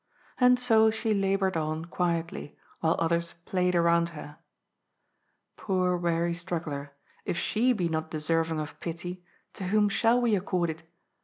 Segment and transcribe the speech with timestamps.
[0.39, 4.39] And so she laboured on quietly, while others played around her.
[5.57, 6.93] Poor weary straggler,
[7.23, 10.81] if she be not deserving of pity, to whom shall we accord it?